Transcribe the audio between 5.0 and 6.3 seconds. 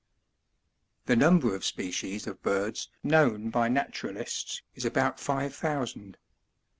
five thousand.